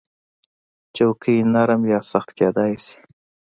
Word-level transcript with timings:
چوکۍ 0.95 1.37
نرم 1.53 1.81
یا 1.91 1.99
سخت 2.11 2.29
کېدای 2.39 2.73
شي. 2.85 2.97